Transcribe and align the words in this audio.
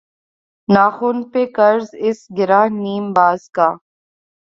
ناخن 0.69 1.17
پہ 1.31 1.41
قرض 1.55 1.87
اس 2.05 2.19
گرہ 2.37 2.61
نیم 2.81 3.05
باز 3.15 3.41
کا 3.55 3.69